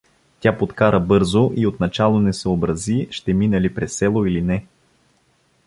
Тя 0.39 0.53
подкара 0.57 0.99
бързо 0.99 1.51
и 1.55 1.67
отначало 1.67 2.19
не 2.19 2.33
съобрази 2.33 3.07
ще 3.11 3.33
мине 3.33 3.61
ли 3.61 3.73
през 3.75 3.93
село 3.95 4.25
или 4.25 4.41
не. 4.41 4.65